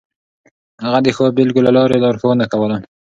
هغه 0.83 0.99
د 1.05 1.07
ښو 1.15 1.23
بېلګو 1.37 1.65
له 1.67 1.71
لارې 1.77 2.01
لارښوونه 2.03 2.45
کوله. 2.53 2.77